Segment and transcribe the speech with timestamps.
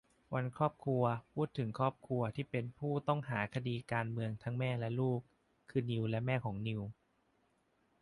[0.33, 1.03] วันครอบครัว
[1.33, 5.21] พูดถึงครอบครัวที่เป็นผู้ต้องหาคดีการเมืองทั้งแม่และลูก
[5.69, 6.81] คือ นิวและแม่ของนิว